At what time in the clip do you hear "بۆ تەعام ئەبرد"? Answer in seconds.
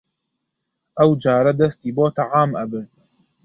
1.97-2.91